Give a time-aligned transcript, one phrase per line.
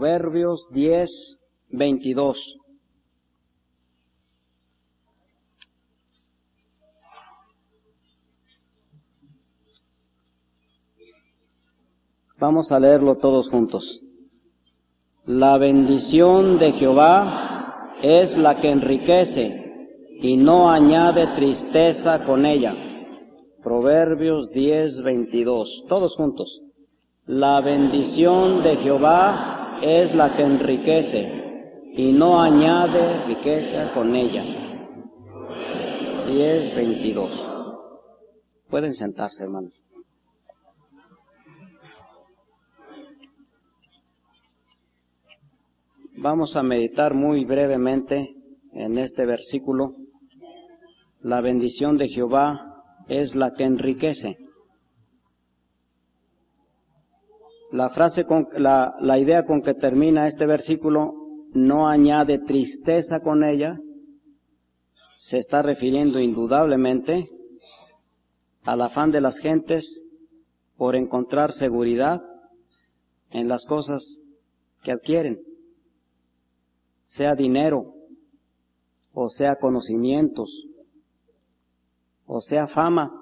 [0.00, 1.38] Proverbios 10,
[1.68, 2.56] 22.
[12.38, 14.00] Vamos a leerlo todos juntos.
[15.26, 19.86] La bendición de Jehová es la que enriquece
[20.22, 22.74] y no añade tristeza con ella.
[23.62, 25.84] Proverbios 10, 22.
[25.86, 26.62] Todos juntos.
[27.26, 34.44] La bendición de Jehová es la que enriquece y no añade riqueza con ella.
[36.26, 37.48] 10, 22.
[38.68, 39.72] Pueden sentarse, hermanos.
[46.16, 48.36] Vamos a meditar muy brevemente
[48.72, 49.94] en este versículo.
[51.20, 54.36] La bendición de Jehová es la que enriquece.
[57.72, 61.14] La frase con, la, la idea con que termina este versículo
[61.52, 63.78] no añade tristeza con ella,
[65.16, 67.30] se está refiriendo indudablemente
[68.64, 70.02] al afán de las gentes
[70.76, 72.22] por encontrar seguridad
[73.30, 74.20] en las cosas
[74.82, 75.40] que adquieren
[77.10, 77.92] sea dinero,
[79.12, 80.68] o sea conocimientos,
[82.24, 83.12] o sea fama,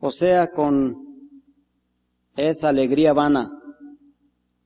[0.00, 1.03] o sea con
[2.36, 3.50] esa alegría vana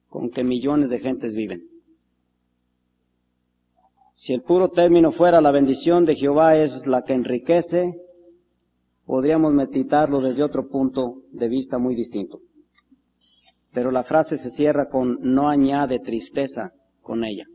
[0.09, 1.69] con que millones de gentes viven.
[4.15, 7.95] Si el puro término fuera la bendición de Jehová es la que enriquece,
[9.05, 12.41] podríamos meditarlo desde otro punto de vista muy distinto.
[13.73, 17.47] Pero la frase se cierra con no añade tristeza con ella.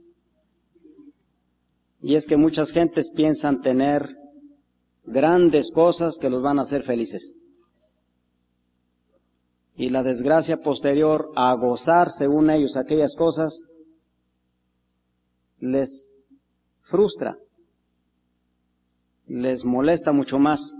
[2.01, 4.15] Y es que muchas gentes piensan tener
[5.03, 7.33] grandes cosas que los van a hacer felices.
[9.75, 13.63] Y la desgracia posterior a gozar, según ellos, aquellas cosas,
[15.59, 16.09] les
[16.81, 17.37] frustra,
[19.25, 20.75] les molesta mucho más.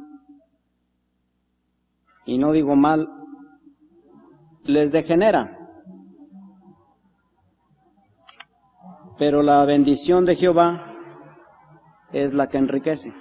[2.25, 3.09] Y no digo mal,
[4.63, 5.57] les degenera.
[9.17, 10.93] Pero la bendición de Jehová
[12.11, 13.13] es la que enriquece.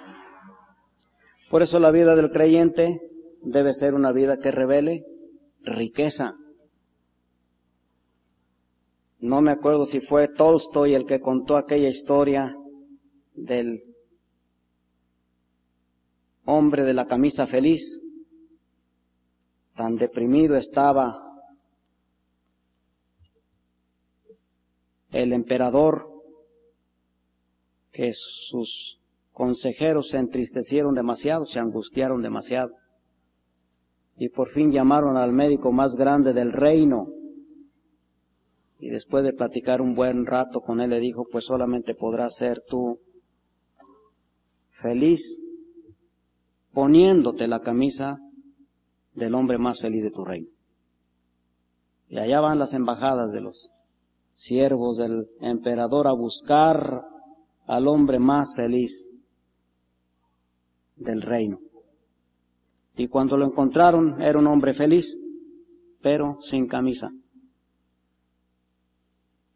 [1.49, 2.99] Por eso la vida del creyente
[3.41, 5.05] debe ser una vida que revele
[5.63, 6.35] riqueza.
[9.19, 12.55] No me acuerdo si fue Tolstoy el que contó aquella historia
[13.33, 13.83] del
[16.45, 18.01] hombre de la camisa feliz.
[19.75, 21.19] Tan deprimido estaba
[25.11, 26.09] el emperador,
[27.91, 28.99] que sus
[29.31, 32.75] consejeros se entristecieron demasiado, se angustiaron demasiado.
[34.17, 37.07] Y por fin llamaron al médico más grande del reino.
[38.79, 42.61] Y después de platicar un buen rato con él, le dijo, pues solamente podrás ser
[42.67, 42.99] tú
[44.81, 45.39] feliz
[46.73, 48.19] poniéndote la camisa
[49.13, 50.49] del hombre más feliz de tu reino.
[52.09, 53.71] Y allá van las embajadas de los
[54.33, 57.03] siervos del emperador a buscar
[57.65, 59.07] al hombre más feliz
[60.95, 61.59] del reino.
[62.95, 65.17] Y cuando lo encontraron era un hombre feliz,
[66.01, 67.11] pero sin camisa.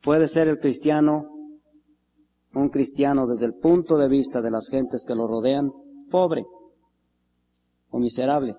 [0.01, 1.37] Puede ser el cristiano
[2.57, 5.71] un cristiano desde el punto de vista de las gentes que lo rodean,
[6.09, 6.45] pobre
[7.89, 8.55] o miserable.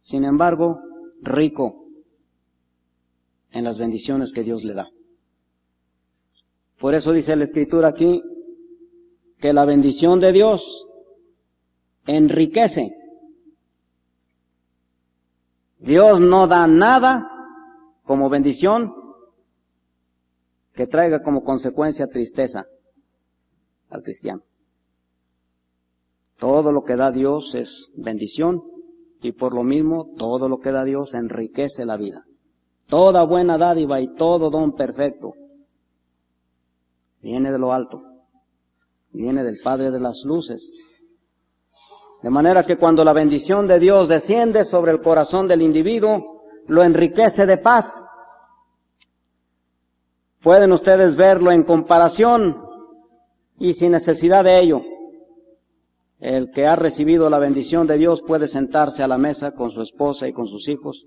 [0.00, 0.80] Sin embargo,
[1.22, 1.86] rico
[3.52, 4.88] en las bendiciones que Dios le da.
[6.78, 8.22] Por eso dice la escritura aquí
[9.38, 10.88] que la bendición de Dios
[12.06, 12.94] enriquece.
[15.78, 17.28] Dios no da nada
[18.04, 18.94] como bendición
[20.72, 22.66] que traiga como consecuencia tristeza
[23.90, 24.42] al cristiano.
[26.38, 28.62] Todo lo que da Dios es bendición
[29.22, 32.26] y por lo mismo todo lo que da Dios enriquece la vida.
[32.88, 35.34] Toda buena dádiva y todo don perfecto
[37.20, 38.02] viene de lo alto,
[39.10, 40.72] viene del Padre de las Luces.
[42.22, 46.82] De manera que cuando la bendición de Dios desciende sobre el corazón del individuo, lo
[46.82, 48.06] enriquece de paz.
[50.42, 52.64] Pueden ustedes verlo en comparación
[53.58, 54.82] y sin necesidad de ello.
[56.18, 59.82] El que ha recibido la bendición de Dios puede sentarse a la mesa con su
[59.82, 61.04] esposa y con sus hijos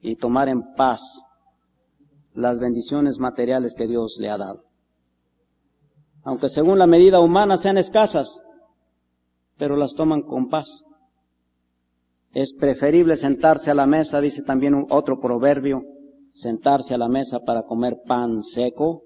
[0.00, 1.26] y tomar en paz
[2.32, 4.64] las bendiciones materiales que Dios le ha dado.
[6.22, 8.42] Aunque según la medida humana sean escasas,
[9.60, 10.84] pero las toman con paz.
[12.32, 15.84] Es preferible sentarse a la mesa, dice también otro proverbio,
[16.32, 19.02] sentarse a la mesa para comer pan seco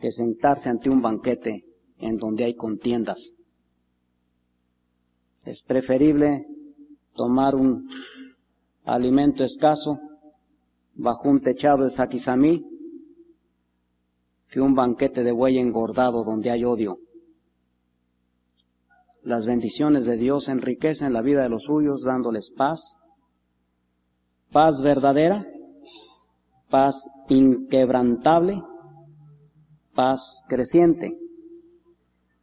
[0.00, 1.64] que sentarse ante un banquete
[1.98, 3.34] en donde hay contiendas.
[5.44, 6.48] Es preferible
[7.14, 7.88] tomar un
[8.82, 10.00] alimento escaso
[10.94, 12.66] bajo un techado de saquizamí
[14.48, 16.98] que un banquete de buey engordado donde hay odio.
[19.24, 22.96] Las bendiciones de Dios enriquecen la vida de los suyos dándoles paz,
[24.52, 25.46] paz verdadera,
[26.68, 28.62] paz inquebrantable,
[29.94, 31.16] paz creciente.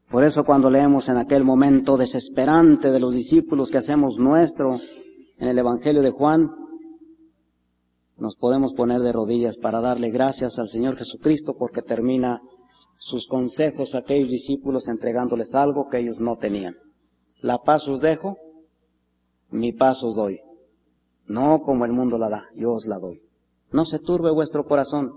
[0.09, 4.79] Por eso cuando leemos en aquel momento desesperante de los discípulos que hacemos nuestro
[5.37, 6.49] en el Evangelio de Juan,
[8.17, 12.41] nos podemos poner de rodillas para darle gracias al Señor Jesucristo porque termina
[13.01, 16.75] sus consejos a aquellos discípulos entregándoles algo que ellos no tenían.
[17.39, 18.37] La paz os dejo,
[19.49, 20.39] mi paz os doy.
[21.25, 23.23] No como el mundo la da, yo os la doy.
[23.71, 25.13] No se turbe vuestro corazón,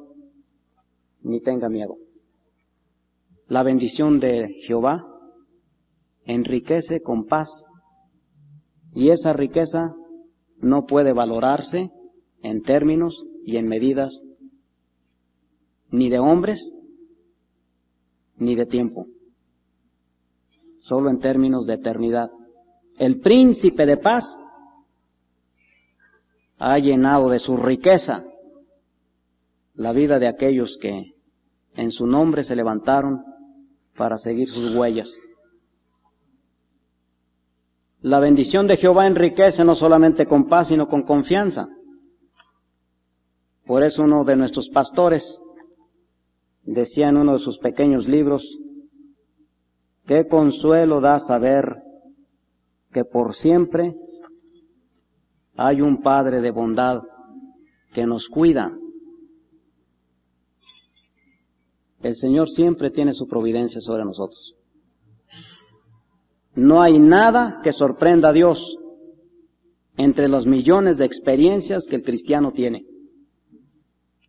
[1.20, 1.98] ni tenga miedo.
[3.48, 5.06] La bendición de Jehová
[6.24, 7.66] enriquece con paz
[8.94, 9.94] y esa riqueza
[10.56, 11.90] no puede valorarse
[12.42, 14.22] en términos y en medidas
[15.90, 16.74] ni de hombres
[18.36, 19.06] ni de tiempo,
[20.80, 22.30] solo en términos de eternidad.
[22.98, 24.40] El príncipe de paz
[26.58, 28.24] ha llenado de su riqueza
[29.74, 31.14] la vida de aquellos que
[31.74, 33.24] en su nombre se levantaron
[33.96, 35.18] para seguir sus huellas.
[38.00, 41.68] La bendición de Jehová enriquece no solamente con paz, sino con confianza.
[43.66, 45.40] Por eso uno de nuestros pastores
[46.64, 48.58] decía en uno de sus pequeños libros,
[50.06, 51.82] qué consuelo da saber
[52.92, 53.96] que por siempre
[55.56, 57.02] hay un Padre de bondad
[57.92, 58.76] que nos cuida
[62.04, 64.54] El Señor siempre tiene su providencia sobre nosotros.
[66.54, 68.76] No hay nada que sorprenda a Dios
[69.96, 72.84] entre los millones de experiencias que el cristiano tiene.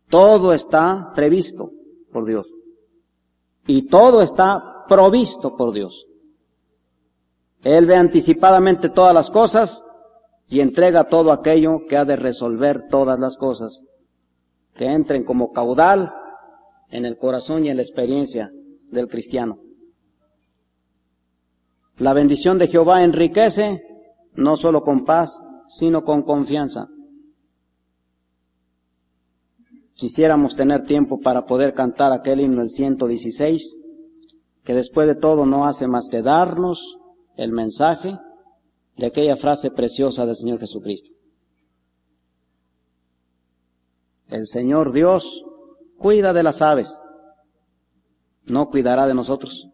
[0.08, 1.70] Todo está previsto
[2.16, 2.50] por Dios.
[3.66, 6.06] Y todo está provisto por Dios.
[7.62, 9.84] Él ve anticipadamente todas las cosas
[10.48, 13.82] y entrega todo aquello que ha de resolver todas las cosas,
[14.72, 16.10] que entren como caudal
[16.88, 18.50] en el corazón y en la experiencia
[18.90, 19.58] del cristiano.
[21.98, 23.82] La bendición de Jehová enriquece
[24.36, 26.88] no solo con paz, sino con confianza.
[29.96, 33.78] Quisiéramos tener tiempo para poder cantar aquel himno, el 116,
[34.62, 36.98] que después de todo no hace más que darnos
[37.38, 38.18] el mensaje
[38.98, 41.10] de aquella frase preciosa del Señor Jesucristo.
[44.28, 45.42] El Señor Dios
[45.96, 46.94] cuida de las aves,
[48.44, 49.66] no cuidará de nosotros.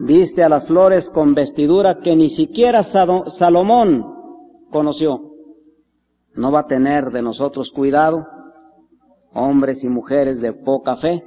[0.00, 4.04] Viste a las flores con vestidura que ni siquiera Salomón
[4.70, 5.35] conoció.
[6.36, 8.28] No va a tener de nosotros cuidado,
[9.32, 11.26] hombres y mujeres de poca fe.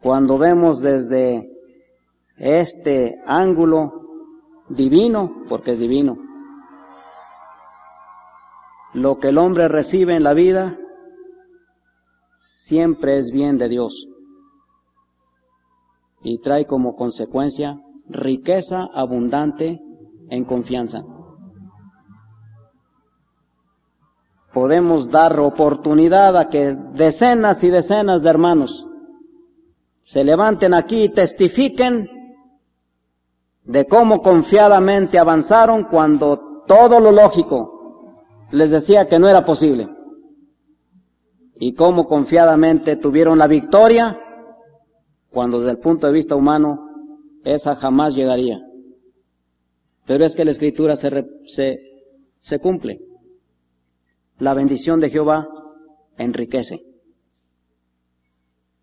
[0.00, 1.50] Cuando vemos desde
[2.36, 3.92] este ángulo
[4.68, 6.18] divino, porque es divino,
[8.92, 10.78] lo que el hombre recibe en la vida
[12.36, 14.08] siempre es bien de Dios
[16.22, 19.80] y trae como consecuencia riqueza abundante
[20.30, 21.04] en confianza.
[24.54, 28.86] Podemos dar oportunidad a que decenas y decenas de hermanos
[30.00, 32.08] se levanten aquí y testifiquen
[33.64, 38.14] de cómo confiadamente avanzaron cuando todo lo lógico
[38.52, 39.88] les decía que no era posible
[41.56, 44.18] y cómo confiadamente tuvieron la victoria,
[45.30, 46.90] cuando desde el punto de vista humano
[47.44, 48.60] esa jamás llegaría.
[50.06, 51.80] Pero es que la escritura se, se,
[52.38, 53.00] se cumple.
[54.38, 55.48] La bendición de Jehová
[56.16, 56.84] enriquece.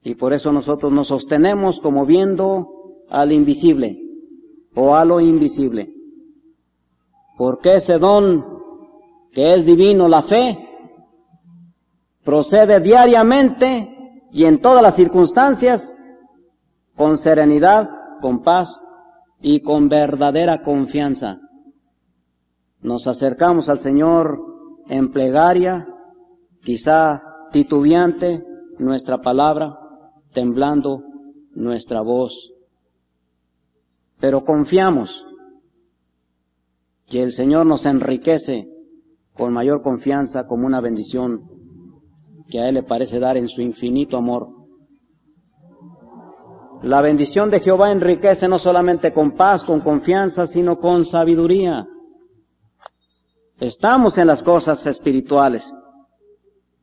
[0.04, 4.00] Y por eso nosotros nos sostenemos como viendo al invisible
[4.74, 5.94] o a lo invisible.
[7.38, 8.62] Porque ese don
[9.32, 10.58] que es divino, la fe,
[12.24, 15.96] procede diariamente y en todas las circunstancias
[16.96, 17.90] con serenidad,
[18.22, 18.82] con paz
[19.42, 21.40] y con verdadera confianza.
[22.82, 24.51] Nos acercamos al Señor
[24.92, 25.88] en plegaria,
[26.66, 28.44] quizá titubeante
[28.78, 29.80] nuestra palabra,
[30.34, 31.06] temblando
[31.54, 32.52] nuestra voz.
[34.20, 35.26] Pero confiamos
[37.08, 38.68] que el Señor nos enriquece
[39.34, 41.50] con mayor confianza como una bendición
[42.50, 44.50] que a Él le parece dar en su infinito amor.
[46.84, 51.88] La bendición de Jehová enriquece no solamente con paz, con confianza, sino con sabiduría.
[53.62, 55.72] Estamos en las cosas espirituales,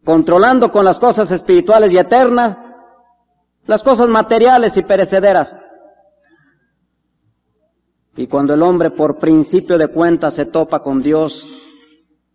[0.04, 2.56] controlando con las cosas espirituales y eternas
[3.66, 5.58] las cosas materiales y perecederas.
[8.16, 11.48] Y cuando el hombre por principio de cuentas se topa con Dios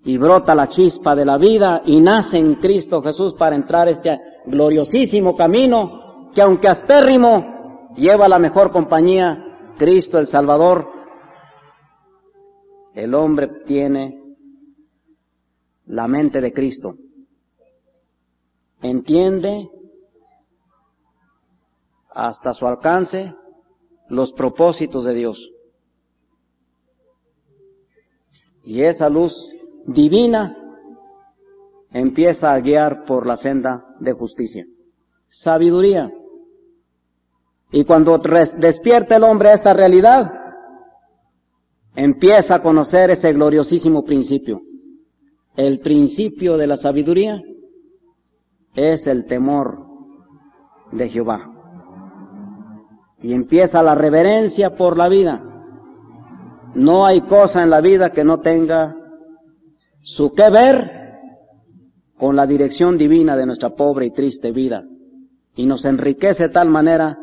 [0.03, 4.19] y brota la chispa de la vida y nace en Cristo Jesús para entrar este
[4.45, 10.91] gloriosísimo camino que aunque aspérrimo lleva la mejor compañía, Cristo el Salvador,
[12.93, 14.22] el hombre tiene
[15.85, 16.97] la mente de Cristo.
[18.81, 19.69] Entiende
[22.09, 23.33] hasta su alcance
[24.09, 25.51] los propósitos de Dios.
[28.65, 29.49] Y esa luz
[29.85, 30.57] divina
[31.91, 34.65] empieza a guiar por la senda de justicia.
[35.29, 36.11] Sabiduría.
[37.71, 40.31] Y cuando despierta el hombre a esta realidad,
[41.95, 44.61] empieza a conocer ese gloriosísimo principio.
[45.55, 47.41] El principio de la sabiduría
[48.75, 49.85] es el temor
[50.91, 51.49] de Jehová.
[53.21, 55.43] Y empieza la reverencia por la vida.
[56.73, 58.95] No hay cosa en la vida que no tenga
[60.01, 60.91] su que ver
[62.17, 64.83] con la dirección divina de nuestra pobre y triste vida.
[65.55, 67.17] Y nos enriquece de tal manera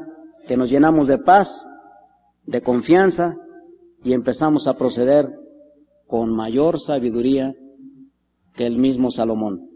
[0.47, 1.67] que nos llenamos de paz,
[2.47, 3.35] de confianza
[4.05, 5.35] y empezamos a proceder
[6.07, 7.53] con mayor sabiduría
[8.67, 9.69] el mismo Salomón.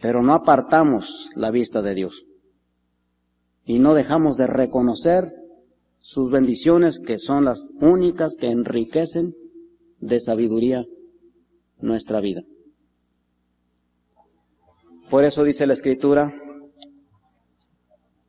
[0.00, 2.24] Pero no apartamos la vista de Dios
[3.64, 5.32] y no dejamos de reconocer
[5.98, 9.34] sus bendiciones que son las únicas que enriquecen
[10.00, 10.84] de sabiduría
[11.78, 12.42] nuestra vida.
[15.10, 16.32] Por eso dice la Escritura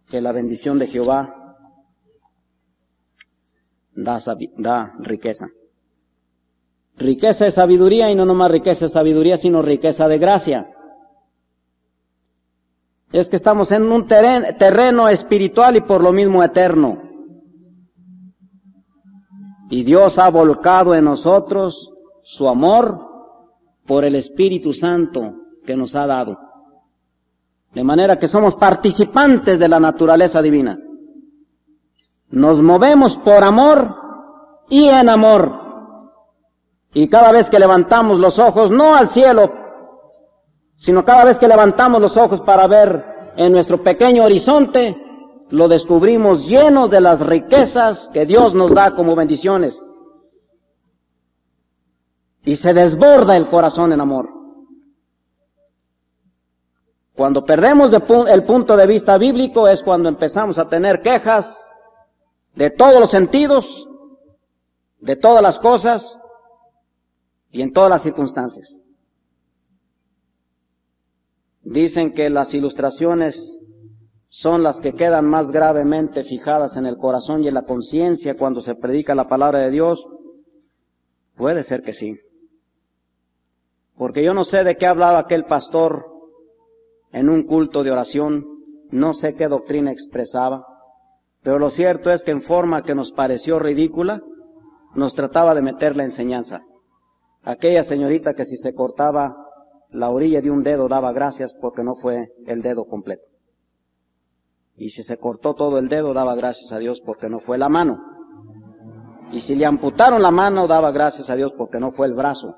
[0.08, 1.36] que la bendición de Jehová
[3.96, 5.48] da riqueza.
[7.00, 10.70] Riqueza de sabiduría y no nomás riqueza de sabiduría, sino riqueza de gracia.
[13.14, 17.02] Es que estamos en un terreno espiritual y por lo mismo eterno.
[19.70, 23.00] Y Dios ha volcado en nosotros su amor
[23.88, 26.38] por el Espíritu Santo que nos ha dado.
[27.74, 30.78] De manera que somos participantes de la naturaleza divina.
[32.30, 33.96] Nos movemos por amor
[34.70, 35.69] y en amor.
[36.94, 39.54] Y cada vez que levantamos los ojos, no al cielo,
[40.76, 44.98] sino cada vez que levantamos los ojos para ver en nuestro pequeño horizonte,
[45.50, 49.84] lo descubrimos lleno de las riquezas que Dios nos da como bendiciones.
[52.44, 54.30] Y se desborda el corazón en amor.
[57.16, 61.70] Cuando perdemos el punto de vista bíblico es cuando empezamos a tener quejas
[62.56, 63.88] de todos los sentidos,
[65.00, 66.19] de todas las cosas,
[67.52, 68.80] y en todas las circunstancias.
[71.64, 73.58] Dicen que las ilustraciones
[74.28, 78.62] son las que quedan más gravemente fijadas en el corazón y en la conciencia cuando
[78.62, 80.06] se predica la palabra de Dios.
[81.36, 82.16] Puede ser que sí.
[83.98, 86.06] Porque yo no sé de qué hablaba aquel pastor
[87.12, 88.46] en un culto de oración,
[88.92, 90.64] no sé qué doctrina expresaba,
[91.42, 94.22] pero lo cierto es que en forma que nos pareció ridícula,
[94.96, 96.62] nos trataba de meter la enseñanza.
[97.50, 99.36] Aquella señorita que si se cortaba
[99.90, 103.24] la orilla de un dedo daba gracias porque no fue el dedo completo.
[104.76, 107.68] Y si se cortó todo el dedo daba gracias a Dios porque no fue la
[107.68, 107.98] mano.
[109.32, 112.56] Y si le amputaron la mano daba gracias a Dios porque no fue el brazo.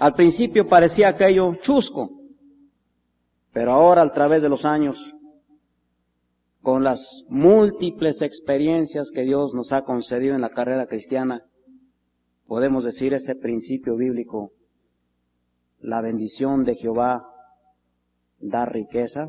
[0.00, 2.10] Al principio parecía aquello chusco,
[3.52, 5.14] pero ahora a través de los años,
[6.62, 11.44] con las múltiples experiencias que Dios nos ha concedido en la carrera cristiana,
[12.48, 14.52] podemos decir ese principio bíblico,
[15.80, 17.28] la bendición de Jehová
[18.40, 19.28] da riqueza,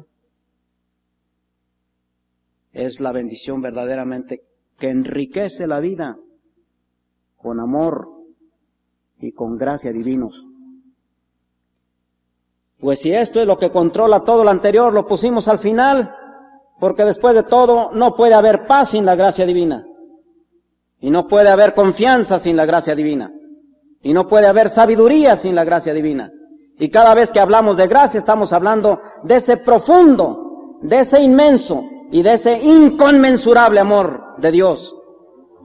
[2.72, 4.44] es la bendición verdaderamente
[4.78, 6.18] que enriquece la vida
[7.36, 8.08] con amor
[9.20, 10.46] y con gracia divinos.
[12.80, 16.16] Pues si esto es lo que controla todo lo anterior, lo pusimos al final,
[16.80, 19.89] porque después de todo no puede haber paz sin la gracia divina.
[21.02, 23.32] Y no puede haber confianza sin la gracia divina.
[24.02, 26.32] Y no puede haber sabiduría sin la gracia divina.
[26.78, 31.84] Y cada vez que hablamos de gracia estamos hablando de ese profundo, de ese inmenso
[32.12, 34.96] y de ese inconmensurable amor de Dios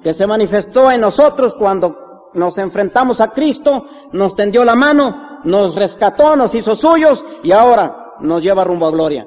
[0.04, 5.74] que se manifestó en nosotros cuando nos enfrentamos a Cristo, nos tendió la mano, nos
[5.74, 9.26] rescató, nos hizo suyos y ahora nos lleva rumbo a gloria.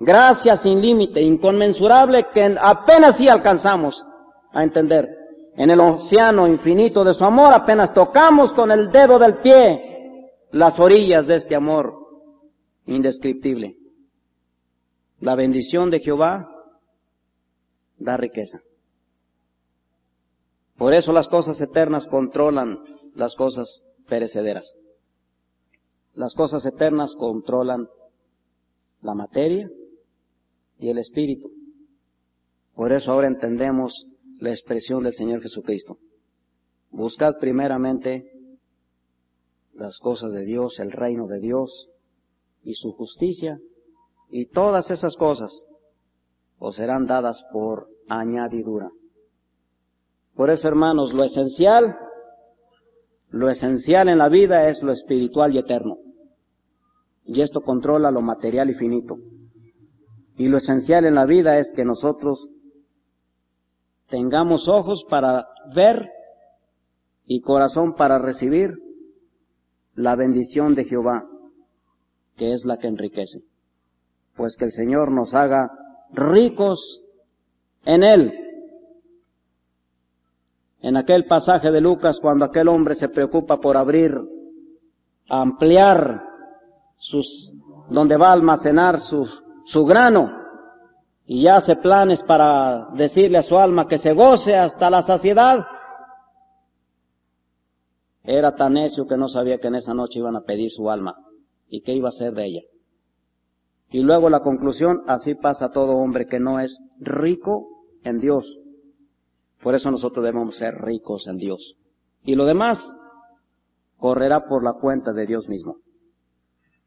[0.00, 4.04] Gracia sin límite, inconmensurable que apenas sí alcanzamos
[4.52, 5.17] a entender.
[5.58, 10.78] En el océano infinito de su amor apenas tocamos con el dedo del pie las
[10.78, 11.98] orillas de este amor
[12.86, 13.76] indescriptible.
[15.18, 16.48] La bendición de Jehová
[17.98, 18.60] da riqueza.
[20.76, 22.78] Por eso las cosas eternas controlan
[23.16, 24.76] las cosas perecederas.
[26.14, 27.88] Las cosas eternas controlan
[29.02, 29.68] la materia
[30.78, 31.50] y el espíritu.
[32.76, 34.06] Por eso ahora entendemos
[34.38, 35.98] la expresión del Señor Jesucristo.
[36.90, 38.32] Buscad primeramente
[39.74, 41.90] las cosas de Dios, el reino de Dios
[42.62, 43.60] y su justicia,
[44.30, 45.64] y todas esas cosas
[46.58, 48.90] os serán dadas por añadidura.
[50.34, 51.96] Por eso, hermanos, lo esencial,
[53.30, 55.98] lo esencial en la vida es lo espiritual y eterno.
[57.24, 59.18] Y esto controla lo material y finito.
[60.36, 62.48] Y lo esencial en la vida es que nosotros
[64.08, 66.10] tengamos ojos para ver
[67.26, 68.74] y corazón para recibir
[69.94, 71.26] la bendición de Jehová,
[72.36, 73.42] que es la que enriquece.
[74.34, 75.70] Pues que el Señor nos haga
[76.12, 77.02] ricos
[77.84, 78.32] en Él.
[80.80, 84.16] En aquel pasaje de Lucas, cuando aquel hombre se preocupa por abrir,
[85.28, 86.22] ampliar
[86.96, 87.52] sus,
[87.90, 89.28] donde va a almacenar su,
[89.64, 90.37] su grano,
[91.30, 95.66] y hace planes para decirle a su alma que se goce hasta la saciedad,
[98.24, 101.18] era tan necio que no sabía que en esa noche iban a pedir su alma
[101.68, 102.60] y qué iba a hacer de ella.
[103.90, 107.68] Y luego la conclusión, así pasa todo hombre que no es rico
[108.04, 108.58] en Dios.
[109.62, 111.76] Por eso nosotros debemos ser ricos en Dios.
[112.22, 112.96] Y lo demás
[113.98, 115.76] correrá por la cuenta de Dios mismo.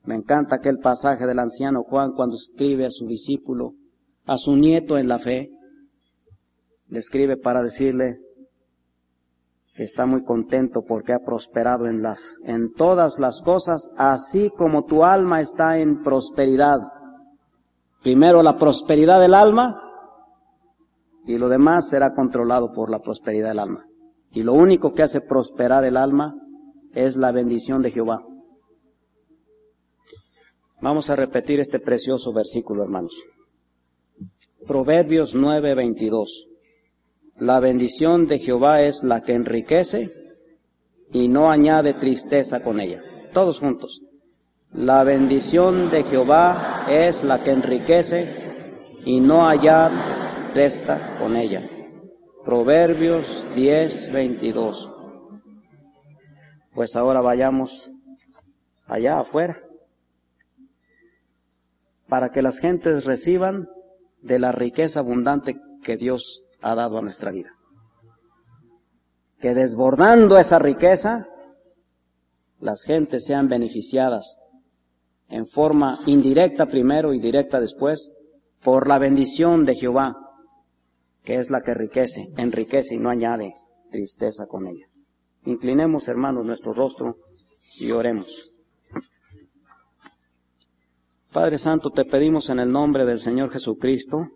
[0.03, 3.75] Me encanta aquel pasaje del anciano Juan cuando escribe a su discípulo,
[4.31, 5.51] a su nieto en la fe,
[6.87, 8.21] le escribe para decirle
[9.75, 14.85] que está muy contento porque ha prosperado en las, en todas las cosas, así como
[14.85, 16.79] tu alma está en prosperidad.
[18.03, 19.81] Primero la prosperidad del alma
[21.25, 23.85] y lo demás será controlado por la prosperidad del alma.
[24.31, 26.35] Y lo único que hace prosperar el alma
[26.93, 28.23] es la bendición de Jehová.
[30.81, 33.11] Vamos a repetir este precioso versículo, hermanos.
[34.67, 36.47] Proverbios 9:22.
[37.37, 40.11] La bendición de Jehová es la que enriquece
[41.11, 43.01] y no añade tristeza con ella.
[43.33, 44.01] Todos juntos.
[44.71, 48.29] La bendición de Jehová es la que enriquece
[49.03, 49.95] y no añade
[50.53, 51.67] tristeza con ella.
[52.45, 54.95] Proverbios 10:22.
[56.73, 57.89] Pues ahora vayamos
[58.85, 59.59] allá afuera
[62.07, 63.67] para que las gentes reciban
[64.21, 67.49] de la riqueza abundante que Dios ha dado a nuestra vida.
[69.39, 71.27] Que desbordando esa riqueza,
[72.59, 74.37] las gentes sean beneficiadas
[75.29, 78.11] en forma indirecta primero y directa después
[78.63, 80.15] por la bendición de Jehová,
[81.23, 83.55] que es la que enriquece, enriquece y no añade
[83.89, 84.85] tristeza con ella.
[85.45, 87.17] Inclinemos, hermanos, nuestro rostro
[87.79, 88.50] y oremos.
[91.31, 94.27] Padre Santo, te pedimos en el nombre del Señor Jesucristo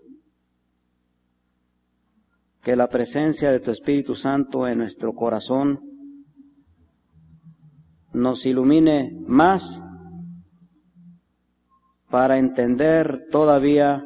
[2.64, 5.82] que la presencia de tu Espíritu Santo en nuestro corazón
[8.14, 9.84] nos ilumine más
[12.10, 14.02] para entender todavía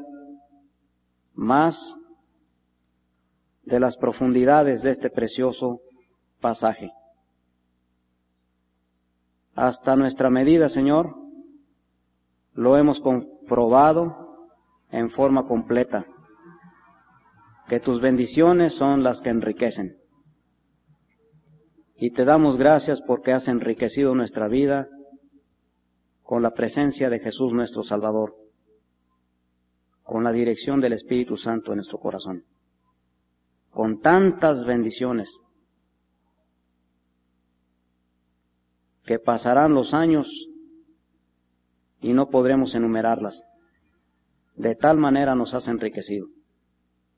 [1.35, 1.95] más
[3.65, 5.81] de las profundidades de este precioso
[6.41, 6.91] pasaje.
[9.53, 11.28] Hasta nuestra medida, Señor,
[12.59, 14.51] lo hemos comprobado
[14.89, 16.05] en forma completa,
[17.69, 19.97] que tus bendiciones son las que enriquecen.
[21.95, 24.89] Y te damos gracias porque has enriquecido nuestra vida
[26.21, 28.35] con la presencia de Jesús nuestro Salvador,
[30.03, 32.43] con la dirección del Espíritu Santo en nuestro corazón,
[33.69, 35.29] con tantas bendiciones
[39.05, 40.48] que pasarán los años
[42.01, 43.43] y no podremos enumerarlas.
[44.55, 46.27] De tal manera nos has enriquecido.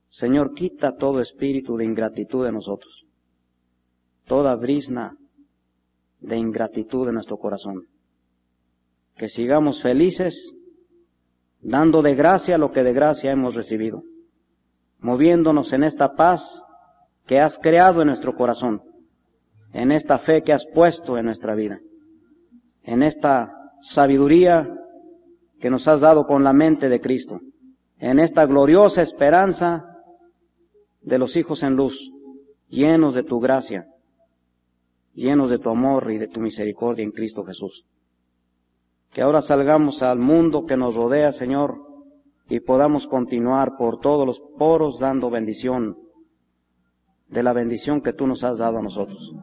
[0.09, 3.05] Señor, quita todo espíritu de ingratitud de nosotros,
[4.25, 5.15] toda brisna
[6.19, 7.87] de ingratitud de nuestro corazón.
[9.15, 10.55] Que sigamos felices,
[11.61, 14.03] dando de gracia lo que de gracia hemos recibido,
[14.99, 16.63] moviéndonos en esta paz
[17.25, 18.81] que has creado en nuestro corazón,
[19.73, 21.79] en esta fe que has puesto en nuestra vida,
[22.83, 24.69] en esta sabiduría
[25.59, 27.39] que nos has dado con la mente de Cristo,
[27.99, 29.85] en esta gloriosa esperanza
[31.01, 32.11] de los hijos en luz,
[32.67, 33.87] llenos de tu gracia,
[35.13, 37.85] llenos de tu amor y de tu misericordia en Cristo Jesús.
[39.11, 41.77] Que ahora salgamos al mundo que nos rodea, Señor,
[42.49, 45.97] y podamos continuar por todos los poros dando bendición
[47.27, 49.33] de la bendición que tú nos has dado a nosotros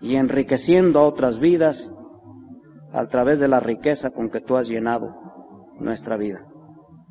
[0.00, 1.92] y enriqueciendo a otras vidas
[2.92, 5.14] a través de la riqueza con que tú has llenado
[5.78, 6.46] nuestra vida.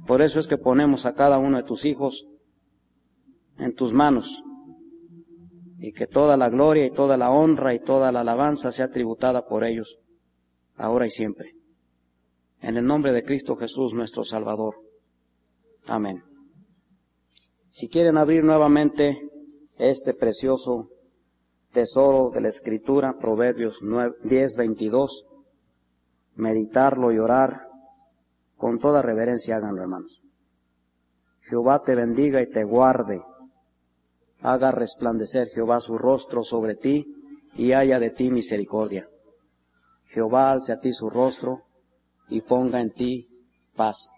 [0.06, 2.26] Por eso es que ponemos a cada uno de tus hijos
[3.58, 4.44] en tus manos
[5.78, 9.46] y que toda la gloria y toda la honra y toda la alabanza sea tributada
[9.46, 9.98] por ellos,
[10.76, 11.56] ahora y siempre.
[12.62, 14.76] En el nombre de Cristo Jesús nuestro Salvador.
[15.88, 16.24] Amén.
[17.70, 19.18] Si quieren abrir nuevamente
[19.78, 20.90] este precioso
[21.72, 23.80] tesoro de la Escritura, Proverbios
[24.24, 25.26] 10, 22,
[26.40, 27.68] meditarlo y orar,
[28.58, 30.24] con toda reverencia háganlo, hermanos.
[31.42, 33.22] Jehová te bendiga y te guarde.
[34.42, 37.06] Haga resplandecer Jehová su rostro sobre ti
[37.56, 39.08] y haya de ti misericordia.
[40.06, 41.64] Jehová alce a ti su rostro
[42.30, 43.28] y ponga en ti
[43.76, 44.12] paz.